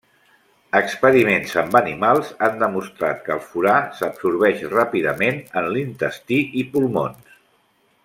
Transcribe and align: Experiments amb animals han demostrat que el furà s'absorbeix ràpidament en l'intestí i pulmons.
Experiments 0.77 1.53
amb 1.63 1.77
animals 1.79 2.31
han 2.47 2.57
demostrat 2.63 3.21
que 3.27 3.33
el 3.37 3.43
furà 3.51 3.77
s'absorbeix 4.01 4.67
ràpidament 4.75 5.41
en 5.63 5.73
l'intestí 5.77 6.45
i 6.65 6.69
pulmons. 6.75 7.41